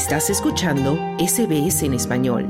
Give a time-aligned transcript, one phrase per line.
[0.00, 2.48] Estás escuchando SBS en español.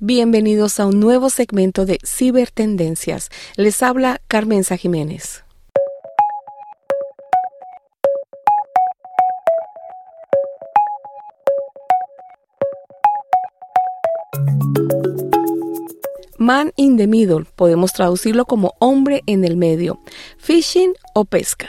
[0.00, 3.30] Bienvenidos a un nuevo segmento de Cibertendencias.
[3.56, 5.44] Les habla Carmenza Jiménez.
[16.36, 20.00] Man in the middle, podemos traducirlo como hombre en el medio,
[20.38, 21.68] phishing o pesca,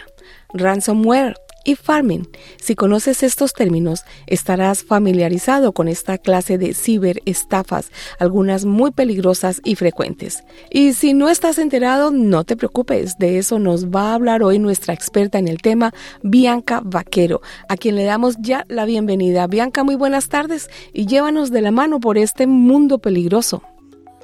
[0.55, 1.35] ransomware
[1.65, 2.29] y farming.
[2.57, 9.75] Si conoces estos términos, estarás familiarizado con esta clase de ciberestafas, algunas muy peligrosas y
[9.75, 10.43] frecuentes.
[10.69, 14.59] Y si no estás enterado, no te preocupes, de eso nos va a hablar hoy
[14.59, 19.47] nuestra experta en el tema, Bianca Vaquero, a quien le damos ya la bienvenida.
[19.47, 23.63] Bianca, muy buenas tardes y llévanos de la mano por este mundo peligroso.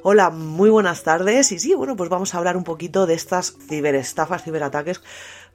[0.04, 1.52] Hola, muy buenas tardes.
[1.52, 5.00] Y sí, bueno, pues vamos a hablar un poquito de estas ciberestafas, ciberataques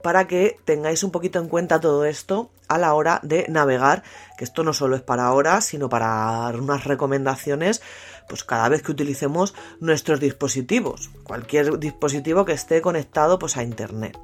[0.01, 4.03] para que tengáis un poquito en cuenta todo esto a la hora de navegar,
[4.37, 7.81] que esto no solo es para ahora, sino para unas recomendaciones
[8.27, 14.17] pues cada vez que utilicemos nuestros dispositivos, cualquier dispositivo que esté conectado pues a internet.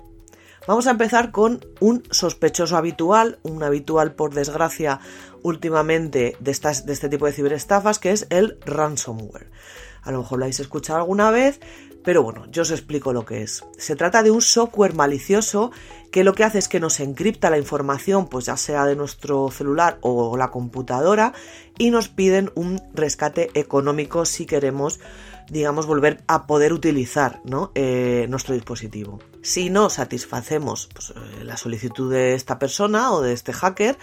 [0.67, 4.99] Vamos a empezar con un sospechoso habitual, un habitual por desgracia
[5.41, 6.51] últimamente de,
[6.85, 9.49] de este tipo de ciberestafas, que es el ransomware.
[10.03, 11.59] A lo mejor lo habéis escuchado alguna vez,
[12.03, 13.63] pero bueno, yo os explico lo que es.
[13.77, 15.71] Se trata de un software malicioso
[16.11, 19.49] que lo que hace es que nos encripta la información, pues ya sea de nuestro
[19.49, 21.33] celular o la computadora,
[21.77, 24.99] y nos piden un rescate económico si queremos
[25.53, 27.41] digamos, volver a poder utilizar
[27.75, 29.19] eh, nuestro dispositivo.
[29.43, 33.97] Si no satisfacemos pues, eh, la solicitud de esta persona o de este hacker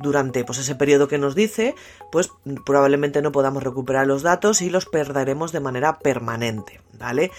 [0.00, 1.76] durante pues, ese periodo que nos dice,
[2.10, 2.30] pues
[2.64, 6.80] probablemente no podamos recuperar los datos y los perderemos de manera permanente.
[6.98, 7.30] ¿vale?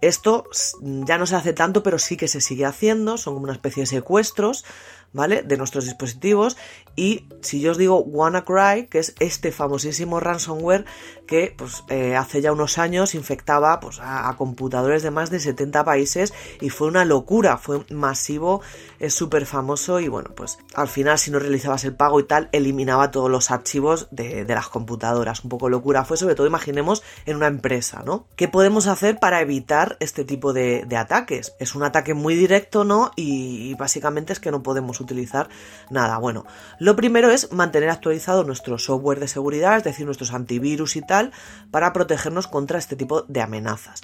[0.00, 0.44] Esto
[0.82, 3.84] ya no se hace tanto, pero sí que se sigue haciendo, son como una especie
[3.84, 4.64] de secuestros
[5.12, 5.42] ¿vale?
[5.42, 6.56] De nuestros dispositivos.
[6.94, 10.84] Y si yo os digo WannaCry, que es este famosísimo ransomware
[11.26, 15.84] que pues, eh, hace ya unos años infectaba pues, a, computadores de más de 70
[15.84, 18.60] países y fue una locura, fue masivo,
[18.98, 22.50] es súper famoso y bueno, pues al final si no realizabas el pago y tal,
[22.52, 25.42] eliminaba todos los archivos de, las computadoras.
[25.44, 28.26] Un poco locura fue, sobre todo imaginemos en una empresa, ¿no?
[28.36, 31.54] ¿Qué podemos hacer para evitar este tipo de, ataques?
[31.58, 33.12] Es un ataque muy directo, ¿no?
[33.16, 35.48] Y, y básicamente es que no podemos utilizar
[35.90, 36.18] nada.
[36.18, 36.44] Bueno,
[36.78, 41.32] lo primero es mantener actualizado nuestro software de seguridad, es decir, nuestros antivirus y tal,
[41.70, 44.02] para protegernos contra este tipo de amenazas.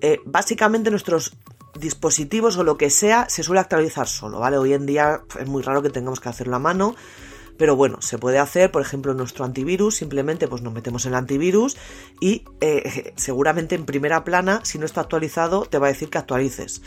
[0.00, 1.36] Eh, básicamente nuestros
[1.78, 4.58] dispositivos o lo que sea se suele actualizar solo, ¿vale?
[4.58, 6.94] Hoy en día es muy raro que tengamos que hacerlo a mano.
[7.58, 11.16] Pero bueno, se puede hacer, por ejemplo, nuestro antivirus, simplemente pues nos metemos en el
[11.16, 11.76] antivirus
[12.20, 16.18] y eh, seguramente en primera plana, si no está actualizado, te va a decir que
[16.18, 16.82] actualices.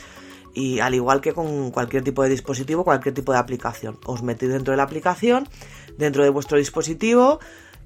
[0.54, 4.00] Y al igual que con cualquier tipo de dispositivo, cualquier tipo de aplicación.
[4.06, 5.48] Os metéis dentro de la aplicación,
[5.98, 7.40] dentro de vuestro dispositivo,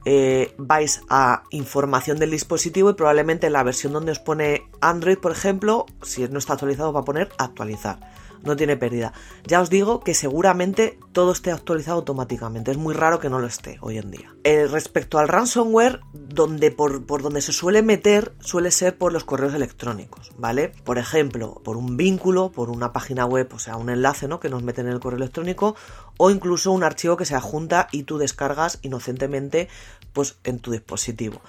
[0.05, 5.17] eh, vais a información del dispositivo y probablemente en la versión donde os pone Android,
[5.17, 7.99] por ejemplo, si no está actualizado va a poner actualizar
[8.43, 9.13] no tiene pérdida.
[9.45, 13.47] Ya os digo que seguramente todo esté actualizado automáticamente, es muy raro que no lo
[13.47, 14.35] esté hoy en día.
[14.43, 19.23] Eh, respecto al ransomware, donde por, por, donde se suele meter suele ser por los
[19.23, 20.73] correos electrónicos, ¿vale?
[20.83, 24.39] Por ejemplo, por un vínculo, por una página web, o sea, un enlace, ¿no?
[24.39, 25.75] Que nos meten en el correo electrónico,
[26.17, 29.69] o incluso un archivo que se adjunta y tú descargas inocentemente,
[30.13, 31.41] pues, en tu dispositivo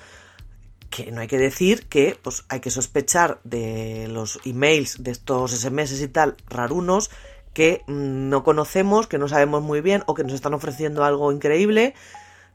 [0.95, 5.51] que no hay que decir que pues, hay que sospechar de los emails, de estos
[5.51, 7.11] SMS y tal, rarunos,
[7.53, 11.95] que no conocemos, que no sabemos muy bien o que nos están ofreciendo algo increíble,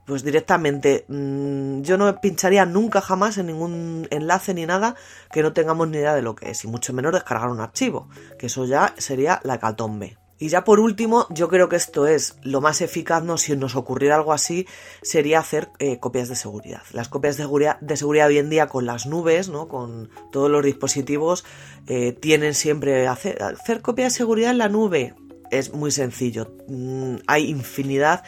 [0.06, 4.96] pues directamente mm, yo no pincharía nunca jamás en ningún enlace ni nada
[5.34, 8.08] que no tengamos ni idea de lo que es, y mucho menos descargar un archivo,
[8.38, 10.18] que eso ya sería la catombe.
[10.40, 13.38] Y ya por último, yo creo que esto es lo más eficaz, ¿no?
[13.38, 14.66] Si nos ocurriera algo así,
[15.02, 16.82] sería hacer eh, copias de seguridad.
[16.94, 19.68] Las copias de seguridad, de seguridad hoy en día con las nubes, ¿no?
[19.68, 21.44] Con todos los dispositivos,
[21.88, 25.14] eh, tienen siempre hacer, hacer copia de seguridad en la nube.
[25.52, 26.56] Es muy sencillo.
[26.70, 28.24] Mm, hay infinidad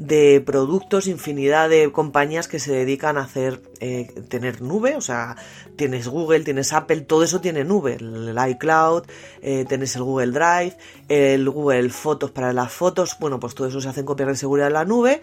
[0.00, 5.36] de productos, infinidad de compañías que se dedican a hacer, eh, tener nube, o sea,
[5.76, 9.04] tienes Google, tienes Apple, todo eso tiene nube, el iCloud,
[9.42, 10.74] eh, tienes el Google Drive,
[11.10, 14.36] el Google Fotos para las fotos, bueno, pues todo eso se hace en copias de
[14.36, 15.20] seguridad en la nube,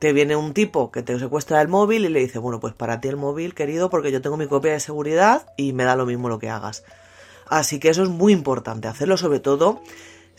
[0.00, 3.00] te viene un tipo que te secuestra el móvil y le dice, bueno, pues para
[3.00, 6.04] ti el móvil, querido, porque yo tengo mi copia de seguridad y me da lo
[6.04, 6.82] mismo lo que hagas.
[7.46, 9.82] Así que eso es muy importante, hacerlo sobre todo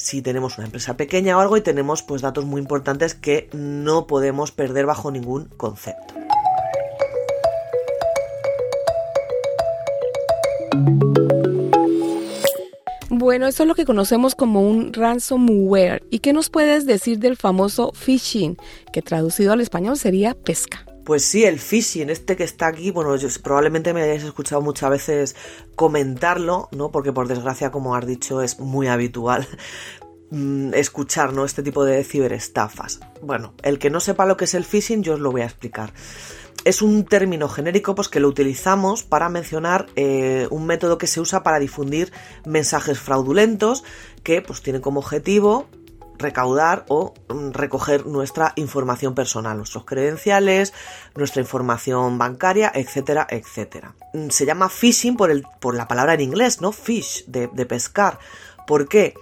[0.02, 4.08] si tenemos una empresa pequeña o algo y tenemos pues datos muy importantes que no
[4.08, 6.16] podemos perder bajo ningún concepto.
[13.10, 16.02] Bueno, eso es lo que conocemos como un ransomware.
[16.10, 18.58] ¿Y qué nos puedes decir del famoso phishing,
[18.92, 20.86] que traducido al español sería pesca?
[21.12, 23.14] Pues sí, el phishing, este que está aquí, bueno,
[23.44, 25.36] probablemente me hayáis escuchado muchas veces
[25.76, 26.90] comentarlo, ¿no?
[26.90, 29.46] Porque por desgracia, como has dicho, es muy habitual
[30.32, 31.44] mm, escuchar, ¿no?
[31.44, 33.02] Este tipo de ciberestafas.
[33.22, 35.48] Bueno, el que no sepa lo que es el phishing, yo os lo voy a
[35.48, 35.92] explicar.
[36.64, 41.20] Es un término genérico pues, que lo utilizamos para mencionar eh, un método que se
[41.20, 42.14] usa para difundir
[42.46, 43.84] mensajes fraudulentos
[44.24, 45.68] que pues, tienen como objetivo
[46.22, 50.74] recaudar o mm, recoger nuestra información personal, nuestros credenciales,
[51.16, 53.96] nuestra información bancaria, etcétera, etcétera.
[54.14, 56.72] Mm, se llama phishing por, el, por la palabra en inglés, ¿no?
[56.72, 58.20] Fish, de, pescar.
[58.66, 59.14] ¿Por qué?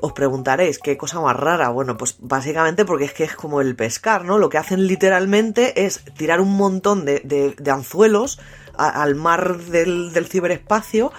[0.00, 1.70] Os preguntaréis, ¿qué cosa más rara?
[1.70, 4.38] Bueno, pues básicamente porque es que es como el pescar, ¿no?
[4.38, 8.38] Lo que hacen literalmente es tirar un montón de, anzuelos
[8.76, 11.10] al mar del, del ciberespacio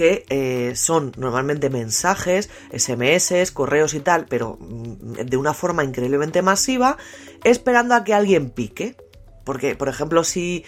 [0.00, 6.40] que eh, son normalmente mensajes, SMS, correos y tal, pero mm, de una forma increíblemente
[6.40, 6.96] masiva,
[7.44, 8.96] esperando a que alguien pique.
[9.44, 10.64] Porque, por ejemplo, si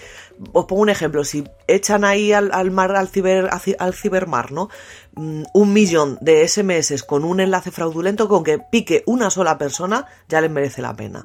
[0.52, 3.48] os pongo un ejemplo, si echan ahí al, mar, al, ciber,
[3.78, 4.68] al cibermar, ¿no?
[5.14, 10.04] Mm, un millón de SMS con un enlace fraudulento, con que pique una sola persona,
[10.28, 11.24] ya les merece la pena.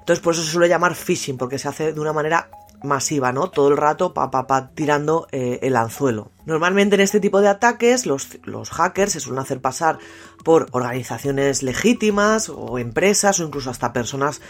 [0.00, 2.50] Entonces, por eso se suele llamar phishing, porque se hace de una manera
[2.84, 3.50] masiva, ¿no?
[3.50, 6.30] Todo el rato pa, pa, pa tirando eh, el anzuelo.
[6.46, 9.98] Normalmente en este tipo de ataques los, los hackers se suelen hacer pasar
[10.44, 14.42] por organizaciones legítimas o empresas o incluso hasta personas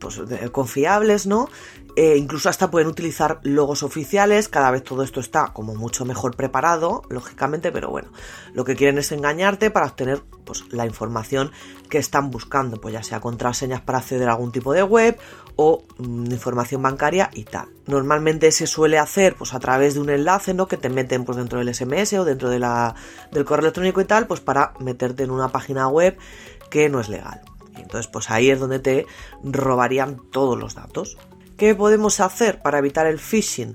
[0.00, 1.48] pues, confiables, ¿no?
[1.94, 6.34] Eh, incluso hasta pueden utilizar logos oficiales, cada vez todo esto está como mucho mejor
[6.34, 8.08] preparado, lógicamente, pero bueno,
[8.54, 11.52] lo que quieren es engañarte para obtener pues, la información
[11.90, 15.18] que están buscando, pues ya sea contraseñas para acceder a algún tipo de web
[15.56, 17.68] o mm, información bancaria y tal.
[17.86, 20.66] Normalmente se suele hacer pues a través de un enlace, ¿no?
[20.66, 22.64] Que te meten pues dentro del SMS o dentro del
[23.44, 26.16] correo electrónico y tal, pues para meterte en una página web
[26.70, 27.40] que no es legal.
[27.76, 29.06] Y entonces pues ahí es donde te
[29.42, 31.16] robarían todos los datos.
[31.56, 33.74] ¿Qué podemos hacer para evitar el phishing?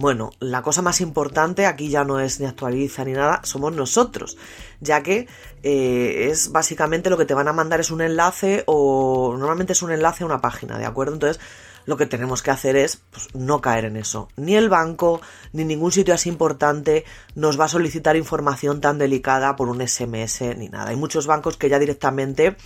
[0.00, 4.38] Bueno, la cosa más importante aquí ya no es ni actualiza ni nada, somos nosotros,
[4.80, 5.28] ya que
[5.62, 9.82] eh, es básicamente lo que te van a mandar es un enlace o normalmente es
[9.82, 11.12] un enlace a una página, ¿de acuerdo?
[11.12, 11.38] Entonces
[11.84, 14.30] lo que tenemos que hacer es pues, no caer en eso.
[14.36, 15.20] Ni el banco,
[15.52, 17.04] ni ningún sitio así importante
[17.34, 20.92] nos va a solicitar información tan delicada por un SMS ni nada.
[20.92, 22.56] Hay muchos bancos que ya directamente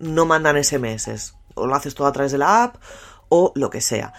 [0.00, 1.34] no mandan SMS.
[1.54, 2.82] O lo haces todo a través de la app
[3.28, 4.12] o lo que sea.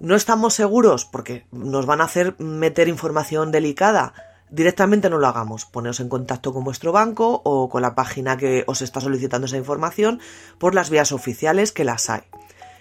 [0.00, 4.14] No estamos seguros porque nos van a hacer meter información delicada.
[4.48, 5.64] Directamente no lo hagamos.
[5.64, 9.56] Poneos en contacto con vuestro banco o con la página que os está solicitando esa
[9.56, 10.20] información
[10.58, 12.22] por las vías oficiales que las hay.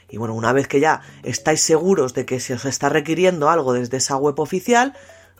[0.10, 3.74] Y bueno, una vez que ya estáis seguros de que se os está requiriendo algo
[3.74, 4.94] desde esa web oficial,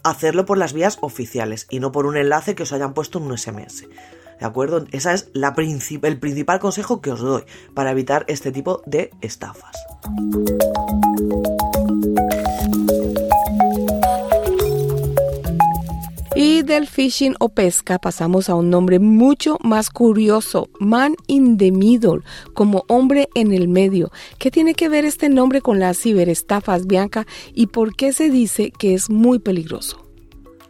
[0.04, 3.26] hacerlo por las vías oficiales y no por un enlace que os hayan puesto en
[3.26, 3.86] un SMS.
[4.40, 4.86] ¿De acuerdo?
[4.92, 7.44] Ese es la el principal consejo que os doy
[7.76, 9.76] para evitar este tipo de estafas.
[16.98, 22.22] Fishing o pesca pasamos a un nombre mucho más curioso, man in the middle,
[22.56, 24.10] como hombre en el medio.
[24.40, 27.28] ¿Qué tiene que ver este nombre con las ciberestafas, Bianca?
[27.54, 30.04] ¿Y por qué se dice que es muy peligroso?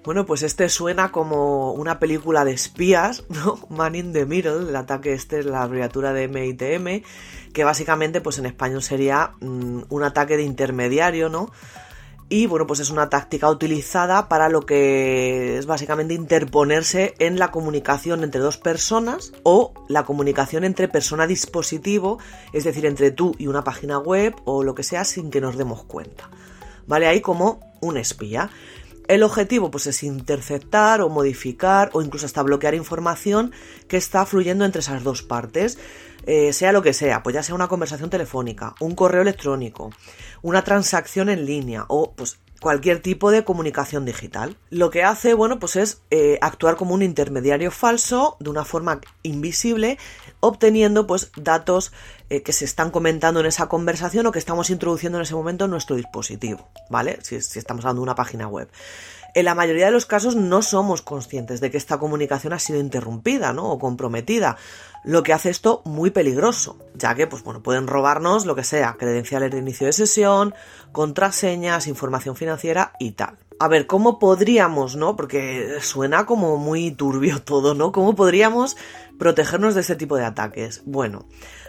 [0.04, 3.66] Bueno, pues este suena como una película de espías, ¿no?
[3.70, 7.06] Man in the Middle, el ataque este es la abreviatura de MITM,
[7.54, 11.52] que básicamente pues en español sería mm, un ataque de intermediario, ¿no?
[12.30, 17.52] Y bueno, pues es una táctica utilizada para lo que es básicamente interponerse en la
[17.52, 22.20] comunicación entre dos personas o la comunicación entre persona-dispositivo,
[22.52, 25.58] es decir, entre tú y una página web o lo que sea sin que nos
[25.58, 26.30] demos cuenta.
[26.86, 27.08] ¿Vale?
[27.08, 28.50] Ahí como un espía.
[29.08, 33.54] El objetivo pues es interceptar o modificar o incluso hasta bloquear información
[33.88, 35.78] que está fluyendo entre esas dos partes,
[36.28, 39.92] eh, sea lo que sea, pues ya sea una conversación telefónica, un correo electrónico,
[40.42, 44.58] una transacción en línea o pues cualquier tipo de comunicación digital.
[44.70, 49.00] Lo que hace, bueno, pues es eh, actuar como un intermediario falso de una forma
[49.24, 49.98] invisible,
[50.40, 51.92] obteniendo pues datos
[52.30, 55.66] eh, que se están comentando en esa conversación o que estamos introduciendo en ese momento
[55.66, 57.20] en nuestro dispositivo, ¿vale?
[57.24, 58.70] Si, estamos hablando de una página web.
[59.34, 62.80] En la mayoría de los casos no somos conscientes de que esta comunicación ha sido
[62.80, 63.70] interrumpida, ¿no?
[63.72, 64.58] O comprometida
[65.04, 68.96] lo que hace esto muy peligroso, ya que pues bueno, pueden robarnos lo que sea,
[68.98, 70.56] credenciales de inicio de sesión,
[70.92, 73.38] contraseñas, información financiera y tal.
[73.60, 75.16] A ver, ¿cómo podríamos, no?
[75.16, 77.92] Porque suena como muy turbio todo, ¿no?
[77.92, 78.78] ¿Cómo podríamos
[79.18, 80.84] protegernos de este tipo de ataques?
[80.86, 81.26] Bueno,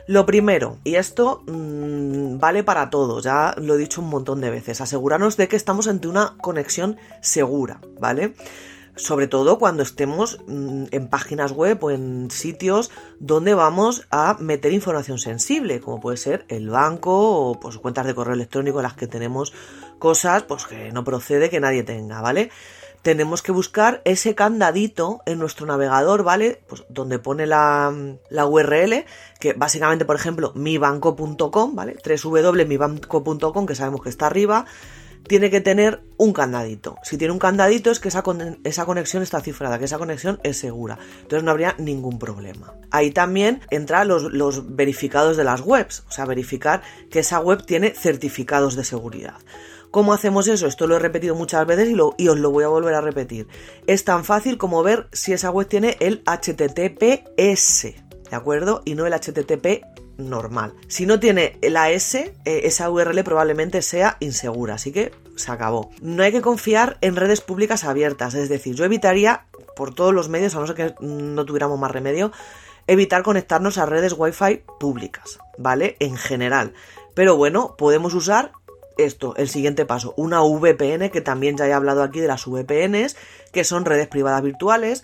[0.07, 4.50] lo primero, y esto mmm, vale para todos, ya lo he dicho un montón de
[4.50, 8.35] veces, asegurarnos de que estamos ante una conexión segura, ¿vale?
[8.99, 12.90] sobre todo cuando estemos mm, en páginas web o en sitios
[13.21, 18.14] donde vamos a meter información sensible, como puede ser el banco o pues, cuentas de
[18.14, 19.52] correo electrónico en las que tenemos
[19.99, 22.50] cosas pues, que no procede que nadie tenga, ¿vale?
[23.02, 26.61] Tenemos que buscar ese candadito en nuestro navegador, ¿vale?
[26.69, 27.95] Pues donde pone la,
[28.28, 29.05] la URL,
[29.38, 31.97] que básicamente, por ejemplo, mibanco.com, ¿vale?
[32.05, 34.67] www.mibanco.com, que sabemos que está arriba
[35.28, 36.97] tiene que tener un candadito.
[37.02, 38.25] Si tiene un candadito es que esa,
[38.64, 40.99] esa, conexión está cifrada, que esa conexión es segura.
[41.21, 42.75] Entonces no habría ningún problema.
[42.90, 47.64] Ahí también entran los, los verificados de las webs, o sea, verificar que esa web
[47.64, 49.35] tiene certificados de seguridad.
[49.90, 50.66] ¿Cómo hacemos eso?
[50.66, 53.49] Esto lo he repetido muchas veces y, os lo voy a volver a repetir.
[53.87, 57.83] Es tan fácil como ver si esa web tiene el HTTPS,
[58.30, 58.83] ¿de acuerdo?
[58.85, 59.85] Y no el HTTP
[60.18, 60.75] normal.
[60.88, 65.90] Si no tiene la S, eh, esa URL probablemente sea insegura, así que se acabó.
[66.02, 70.28] No hay que confiar en redes públicas abiertas, es decir, yo evitaría por todos los
[70.28, 72.33] medios, a no ser que no tuviéramos más remedio,
[72.88, 75.97] evitar conectarnos a redes Wi-Fi públicas, ¿vale?
[76.00, 76.75] En general.
[77.14, 78.52] Pero bueno, podemos usar
[78.99, 83.17] esto, el siguiente paso, una VPN, que también ya he hablado aquí de las VPNs,
[83.52, 85.02] que son redes privadas virtuales,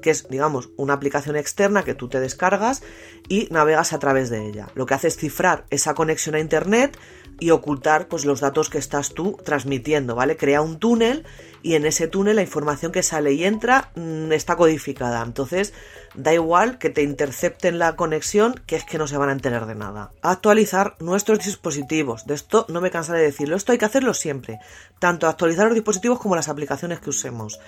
[0.00, 2.82] que es, digamos, una aplicación externa que tú te descargas
[3.28, 4.68] y navegas a través de ella.
[4.74, 6.98] Lo que hace es cifrar esa conexión a Internet
[7.40, 10.36] y ocultar pues, los datos que estás tú transmitiendo, ¿vale?
[10.36, 11.24] Crea un túnel
[11.62, 15.22] y en ese túnel la información que sale y entra mm, está codificada.
[15.22, 15.72] Entonces,
[16.14, 19.66] da igual que te intercepten la conexión, que es que no se van a enterar
[19.66, 20.12] de nada.
[20.22, 22.26] Actualizar nuestros dispositivos.
[22.26, 23.56] De esto no me cansaré de decirlo.
[23.56, 24.58] Esto hay que hacerlo siempre.
[24.98, 27.58] Tanto actualizar los dispositivos como las aplicaciones que usemos.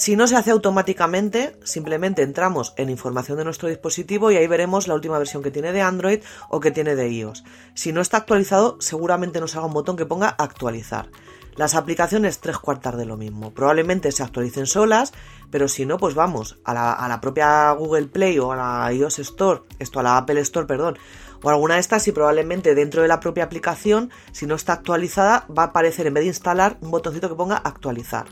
[0.00, 4.88] Si no se hace automáticamente, simplemente entramos en información de nuestro dispositivo y ahí veremos
[4.88, 7.44] la última versión que tiene de Android o que tiene de iOS.
[7.74, 11.10] Si no está actualizado, seguramente nos haga un botón que ponga actualizar.
[11.54, 13.52] Las aplicaciones tres cuartas de lo mismo.
[13.52, 15.12] Probablemente se actualicen solas,
[15.50, 19.60] pero si no, pues vamos a la, propia Google Play o a la iOS Store,
[19.78, 20.96] esto a la Apple Store, perdón,
[21.42, 25.44] o alguna de estas y probablemente dentro de la propia aplicación, si no está actualizada,
[25.54, 28.24] va a aparecer en vez de instalar un botoncito que ponga actualizar.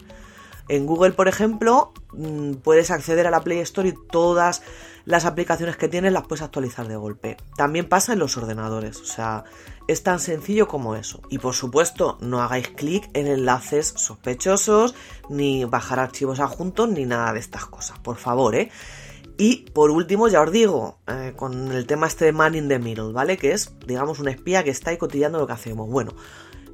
[0.69, 4.63] En Google, por ejemplo, mm, puedes acceder a la Play Store y todas
[5.05, 7.39] las aplicaciones que tienes las puedes actualizar de golpe.
[7.57, 9.45] También pasa en los ordenadores, o sea,
[9.87, 11.23] es tan sencillo como eso.
[11.31, 14.95] Y por supuesto, no hagáis clic en enlaces sospechosos,
[15.31, 18.71] ni bajar archivos adjuntos, ni nada de estas cosas, por favor, ¿eh?
[19.39, 22.81] Y por último, ya os digo, eh, con el tema este de Man in the
[22.81, 23.39] Middle, ¿vale?
[23.39, 25.89] Que es, digamos, un espía que está ahí cotillando lo que hacemos.
[25.89, 26.13] Bueno,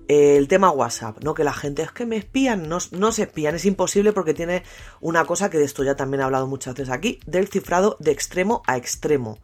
[0.09, 1.35] el tema WhatsApp, ¿no?
[1.35, 4.63] Que la gente es que me espían, no, no, se espían, es imposible porque tiene
[5.01, 8.13] una cosa que de esto ya también he hablado muchas veces aquí, del cifrado de
[8.13, 9.39] extremo a extremo.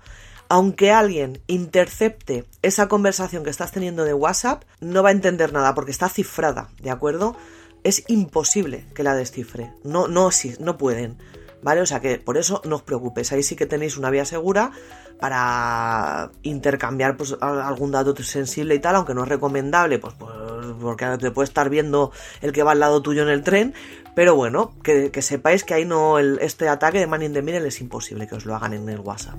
[0.48, 5.74] Aunque alguien intercepte esa conversación que estás teniendo de WhatsApp, no va a entender nada
[5.74, 7.36] porque está cifrada, ¿de acuerdo?
[7.84, 9.72] Es imposible que la descifre.
[9.84, 11.18] No, no, no pueden.
[11.62, 11.82] ¿Vale?
[11.82, 13.32] O sea que por eso no os preocupéis.
[13.32, 14.72] Ahí sí que tenéis una vía segura
[15.20, 20.32] para intercambiar pues, algún dato sensible y tal, aunque no es recomendable, pues, pues
[20.80, 23.74] porque te puede estar viendo el que va al lado tuyo en el tren,
[24.14, 27.80] pero bueno, que, sepáis que ahí no este ataque de Man in the Middle es
[27.80, 29.38] imposible que os lo hagan en el WhatsApp.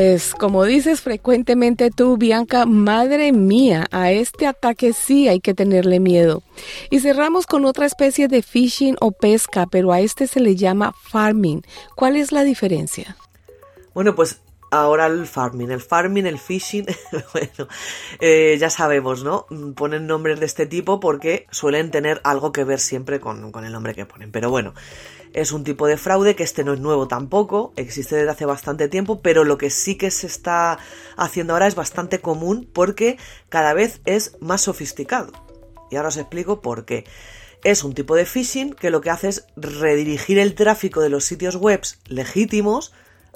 [0.00, 6.00] Pues como dices frecuentemente tú, Bianca, madre mía, a este ataque sí hay que tenerle
[6.00, 6.42] miedo.
[6.88, 10.94] Y cerramos con otra especie de fishing o pesca, pero a este se le llama
[11.02, 11.60] farming.
[11.96, 13.14] ¿Cuál es la diferencia?
[13.92, 16.86] Bueno, pues ahora el farming, el farming, el fishing,
[17.32, 17.68] bueno,
[18.20, 19.46] eh, ya sabemos, ¿no?
[19.74, 23.72] Ponen nombres de este tipo porque suelen tener algo que ver siempre con, con el
[23.72, 24.30] nombre que ponen.
[24.30, 24.74] Pero bueno,
[25.32, 28.88] es un tipo de fraude que este no es nuevo tampoco, existe desde hace bastante
[28.88, 30.78] tiempo, pero lo que sí que se está
[31.16, 35.32] haciendo ahora es bastante común porque cada vez es más sofisticado.
[35.90, 37.04] Y ahora os explico por qué.
[37.62, 41.24] Es un tipo de phishing que lo que hace es redirigir el tráfico de los
[41.24, 42.92] sitios web legítimos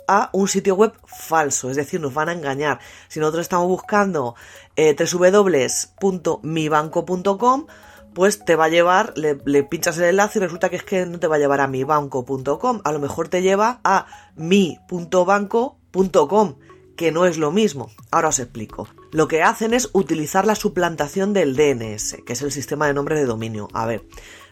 [0.09, 2.81] a un sitio web falso, es decir, nos van a engañar.
[3.09, 4.35] Si nosotros estamos buscando
[4.77, 7.67] eh, www.mibanco.com,
[8.15, 11.19] pues te va a llevar, le, pinchas el enlace y resulta que es que no
[11.19, 14.07] te va a llevar a mibanco.com, a lo mejor te lleva a
[14.37, 16.55] mi.banco.com,
[16.97, 17.91] que no es lo mismo.
[18.11, 18.89] Ahora os explico.
[19.11, 23.17] Lo que hacen es utilizar la suplantación del DNS, que es el sistema de nombre
[23.17, 23.67] de dominio.
[23.73, 24.05] A ver,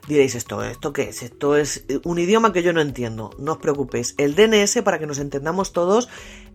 [0.08, 1.22] diréis esto, ¿esto qué es?
[1.22, 3.30] Esto es un idioma que yo no entiendo.
[3.38, 4.14] No os preocupéis.
[4.18, 6.08] El DNS, para que nos entendamos todos,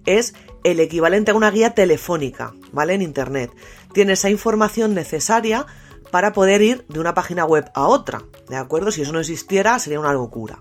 [0.06, 2.94] es el equivalente a una guía telefónica, ¿vale?
[2.94, 3.52] En Internet.
[3.94, 5.66] Tiene esa información necesaria
[6.12, 8.92] para poder ir de una página web a otra, ¿de acuerdo?
[8.92, 10.60] Si eso no existiera sería una locura.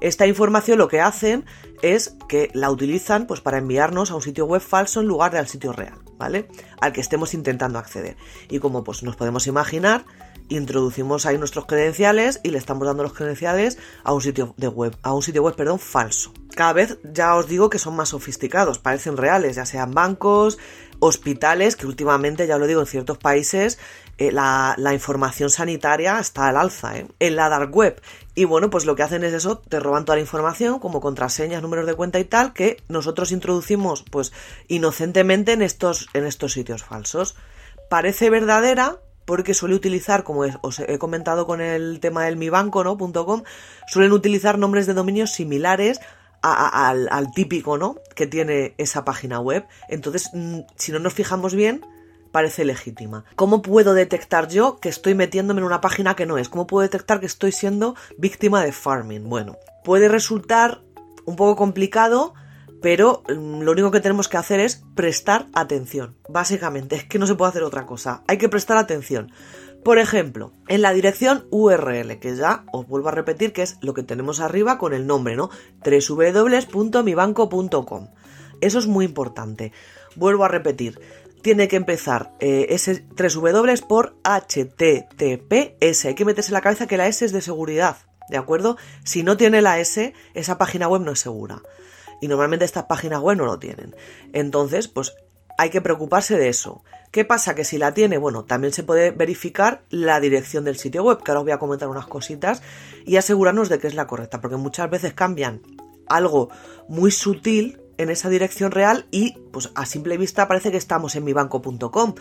[0.00, 1.44] Esta información lo que hacen
[1.82, 5.38] es que la utilizan pues para enviarnos a un sitio web falso en lugar de
[5.38, 6.48] al sitio real, ¿vale?
[6.80, 8.16] Al que estemos intentando acceder.
[8.48, 10.04] Y como pues nos podemos imaginar,
[10.48, 14.96] introducimos ahí nuestros credenciales y le estamos dando los credenciales a un sitio de web,
[15.02, 16.32] a un sitio web, perdón, falso.
[16.54, 20.58] Cada vez ya os digo que son más sofisticados, parecen reales, ya sean bancos,
[21.00, 23.78] hospitales, que últimamente, ya lo digo, en ciertos países
[24.18, 27.06] eh, la, información sanitaria está al alza ¿eh?
[27.18, 28.00] en la dark web.
[28.34, 31.62] Y bueno, pues lo que hacen es eso, te roban toda la información, como contraseñas,
[31.62, 34.32] números de cuenta y tal, que nosotros introducimos pues
[34.68, 37.36] inocentemente en estos, en estos sitios falsos.
[37.90, 42.96] Parece verdadera, porque suele utilizar, como os he comentado con el tema del mibanco, ¿no?
[42.98, 43.42] .com,
[43.86, 46.00] suelen utilizar nombres de dominios similares
[46.42, 47.96] al, al, típico, ¿no?
[48.14, 49.66] Que tiene esa página web.
[49.88, 51.84] Entonces, mm, si no nos fijamos bien,
[52.32, 53.24] parece legítima.
[53.36, 56.48] ¿Cómo puedo detectar yo que estoy metiéndome en una página que no es?
[56.48, 59.28] ¿Cómo puedo detectar que estoy siendo víctima de farming?
[59.28, 60.82] Bueno, puede resultar
[61.24, 62.34] un poco complicado,
[62.84, 66.18] pero mm, lo único que tenemos que hacer es prestar atención.
[66.28, 68.22] Básicamente, es que no se puede hacer otra cosa.
[68.26, 69.32] Hay que prestar atención.
[69.82, 73.94] Por ejemplo, en la dirección URL, que ya os vuelvo a repetir que es lo
[73.94, 75.48] que tenemos arriba con el nombre, ¿no?
[75.82, 78.08] www.mibanco.com.
[78.60, 79.72] Eso es muy importante.
[80.14, 81.00] Vuelvo a repetir,
[81.40, 86.04] tiene que empezar eh, ese 3 W por HTTPS.
[86.04, 87.96] Hay que meterse en la cabeza que la S es de seguridad,
[88.28, 88.76] ¿de acuerdo?
[89.04, 91.62] Si no tiene la S, esa página web no es segura.
[92.20, 93.94] Y normalmente estas páginas web no lo tienen.
[94.32, 95.14] Entonces, pues
[95.58, 96.82] hay que preocuparse de eso.
[97.10, 97.54] ¿Qué pasa?
[97.54, 101.30] Que si la tiene, bueno, también se puede verificar la dirección del sitio web, que
[101.30, 102.62] ahora os voy a comentar unas cositas,
[103.06, 105.62] y asegurarnos de que es la correcta, porque muchas veces cambian
[106.08, 106.50] algo
[106.88, 111.24] muy sutil en esa dirección real y pues a simple vista parece que estamos en
[111.24, 112.14] mibanco.com,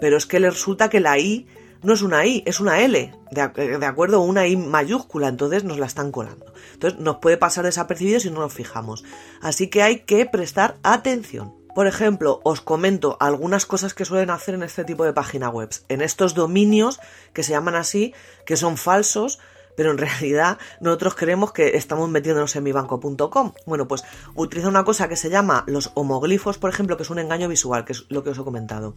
[0.00, 1.46] pero es que le resulta que la I
[1.82, 5.78] no es una I, es una L, de, de, acuerdo, una I mayúscula, entonces nos
[5.78, 6.52] la están colando.
[6.72, 9.04] Entonces nos puede pasar desapercibido si no nos fijamos.
[9.40, 11.54] Así que hay que prestar atención.
[11.74, 15.70] Por ejemplo, os comento algunas cosas que suelen hacer en este tipo de página web,
[15.88, 16.98] en estos dominios
[17.32, 19.38] que se llaman así, que son falsos,
[19.78, 23.52] pero en realidad nosotros creemos que estamos metiéndonos en mibanco.com.
[23.64, 24.02] Bueno, pues
[24.34, 27.84] utiliza una cosa que se llama los homoglifos, por ejemplo, que es un engaño visual,
[27.84, 28.96] que es lo que os he comentado.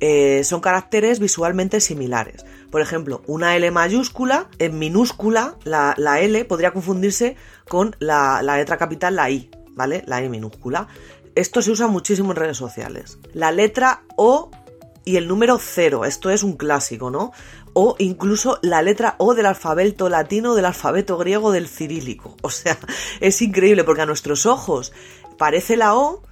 [0.00, 2.44] Eh, son caracteres visualmente similares.
[2.72, 7.36] Por ejemplo, una L mayúscula, en minúscula, la, L podría confundirse
[7.68, 10.02] con la, la letra capital, la I, ¿vale?
[10.04, 10.88] La I minúscula.
[11.36, 13.18] Esto se usa muchísimo en redes sociales.
[13.34, 14.50] La letra O
[15.08, 17.32] y el número 0, esto es un clásico, ¿no?
[17.80, 22.36] o incluso la letra O del alfabeto latino, del alfabeto griego, del cirílico.
[22.42, 22.76] O sea,
[23.20, 24.92] es increíble porque a nuestros ojos
[25.38, 26.22] parece la O,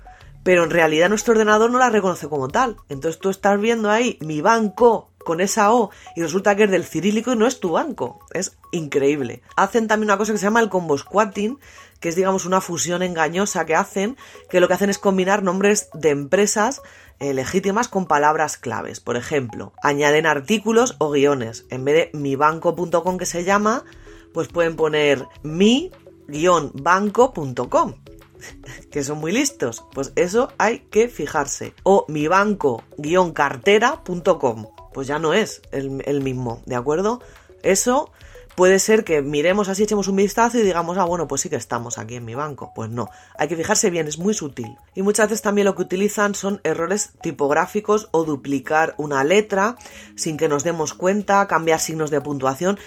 [0.42, 2.76] pero en realidad nuestro ordenador no la reconoce como tal.
[2.88, 6.84] Entonces tú estás viendo ahí mi banco con esa O y resulta que es del
[6.84, 8.18] cirílico y no es tu banco.
[8.32, 9.42] Es increíble.
[9.56, 11.58] Hacen también una cosa que se llama el combo squatting,
[12.00, 14.16] que es digamos una fusión engañosa que hacen,
[14.50, 16.82] que lo que hacen es combinar nombres de empresas
[17.18, 19.00] eh, legítimas con palabras claves.
[19.00, 21.66] Por ejemplo, añaden artículos o guiones.
[21.70, 23.84] En vez de mibanco.com que se llama,
[24.32, 27.94] pues pueden poner mi-banco.com.
[28.90, 29.84] que son muy listos.
[29.92, 31.72] Pues eso hay que fijarse.
[31.82, 34.66] O mibanco-cartera.com.
[34.92, 37.20] Pues ya no es el, el mismo, ¿de acuerdo?
[37.62, 38.10] Eso
[38.56, 41.56] Puede ser que miremos así, echemos un vistazo y digamos, ah, bueno, pues sí que
[41.56, 42.72] estamos aquí en mi banco.
[42.74, 44.78] Pues no, hay que fijarse bien, es muy sutil.
[44.94, 49.76] Y muchas veces también lo que utilizan son errores tipográficos o duplicar una letra
[50.14, 52.78] sin que nos demos cuenta, cambiar signos de puntuación.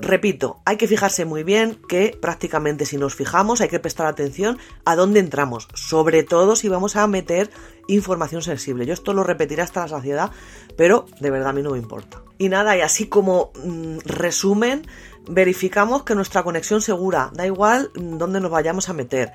[0.00, 4.58] Repito, hay que fijarse muy bien que prácticamente si nos fijamos hay que prestar atención
[4.84, 7.50] a dónde entramos, sobre todo si vamos a meter
[7.86, 8.86] información sensible.
[8.86, 10.30] Yo esto lo repetiré hasta la saciedad,
[10.76, 12.22] pero de verdad a mí no me importa.
[12.38, 14.86] Y nada, y así como mm, resumen,
[15.28, 19.32] verificamos que nuestra conexión segura, da igual mm, dónde nos vayamos a meter.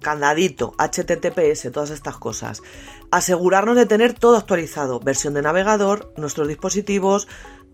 [0.00, 2.62] Candadito, HTTPS, todas estas cosas.
[3.10, 7.26] Asegurarnos de tener todo actualizado, versión de navegador, nuestros dispositivos,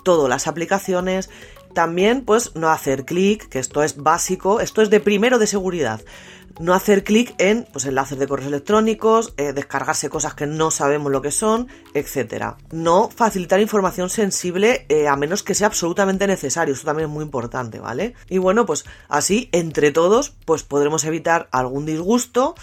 [0.04, 1.30] todas las aplicaciones.
[1.74, 6.00] También, pues, no hacer clic, que esto es básico, esto es de primero de seguridad
[6.60, 11.10] no hacer clic en pues, enlaces de correos electrónicos, eh, descargarse cosas que no sabemos
[11.10, 12.56] lo que son, etcétera.
[12.70, 17.24] No facilitar información sensible eh, a menos que sea absolutamente necesario, eso también es muy
[17.24, 18.14] importante, ¿vale?
[18.28, 22.54] Y bueno, pues así, entre todos, pues podremos evitar algún disgusto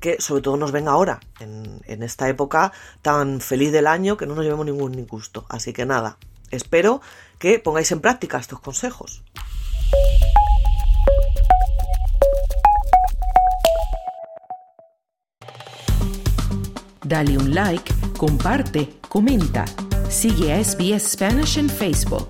[0.00, 4.26] que sobre todo nos venga ahora, en, en esta época tan feliz del año que
[4.26, 5.44] no nos llevemos ningún disgusto.
[5.48, 6.18] Así que nada,
[6.50, 7.00] espero
[7.38, 9.22] que pongáis en práctica estos consejos.
[17.04, 19.64] Dale un like, comparte, comenta.
[20.10, 22.28] Sigue a SBS Spanish en Facebook.